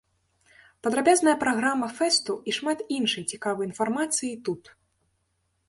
Падрабязная 0.87 1.35
праграма 1.43 1.89
фэсту 1.99 2.33
і 2.51 2.57
шмат 2.59 2.79
іншай 2.97 3.23
цікавай 3.35 3.65
інфармацыі 3.71 4.33
тут. 4.49 4.63